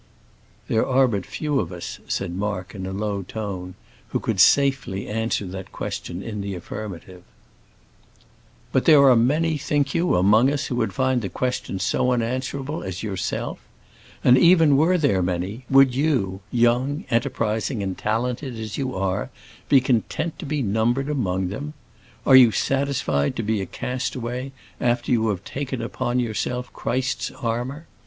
"There 0.67 0.83
are 0.83 1.07
but 1.07 1.27
few 1.27 1.59
of 1.59 1.71
us," 1.71 1.99
said 2.07 2.33
Mark 2.33 2.73
in 2.73 2.87
a 2.87 2.91
low 2.91 3.21
tone, 3.21 3.75
"who 4.07 4.19
could 4.19 4.39
safely 4.39 5.07
answer 5.07 5.45
that 5.45 5.71
question 5.71 6.23
in 6.23 6.41
the 6.41 6.55
affirmative." 6.55 7.21
"But 8.71 8.85
are 8.89 9.05
there 9.05 9.15
many, 9.15 9.59
think 9.59 9.93
you, 9.93 10.15
among 10.15 10.49
us 10.51 10.65
who 10.65 10.75
would 10.77 10.91
find 10.95 11.21
the 11.21 11.29
question 11.29 11.77
so 11.77 12.11
unanswerable 12.13 12.81
as 12.81 13.03
yourself? 13.03 13.59
And 14.23 14.39
even 14.39 14.75
were 14.75 14.97
there 14.97 15.21
many, 15.21 15.65
would 15.69 15.93
you, 15.93 16.41
young, 16.51 17.05
enterprising, 17.11 17.83
and 17.83 17.95
talented 17.95 18.55
as 18.59 18.79
you 18.79 18.95
are, 18.95 19.29
be 19.69 19.79
content 19.79 20.39
to 20.39 20.47
be 20.47 20.63
numbered 20.63 21.09
among 21.09 21.49
them? 21.49 21.75
Are 22.25 22.35
you 22.35 22.51
satisfied 22.51 23.35
to 23.35 23.43
be 23.43 23.61
a 23.61 23.67
castaway 23.67 24.51
after 24.79 25.11
you 25.11 25.27
have 25.27 25.43
taken 25.43 25.79
upon 25.79 26.19
yourself 26.19 26.73
Christ's 26.73 27.29
armour? 27.29 27.85